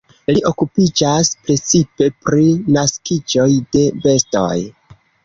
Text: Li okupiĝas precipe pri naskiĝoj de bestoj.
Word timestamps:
Li 0.35 0.39
okupiĝas 0.51 1.29
precipe 1.49 2.07
pri 2.29 2.45
naskiĝoj 2.79 3.47
de 3.77 3.85
bestoj. 4.07 4.57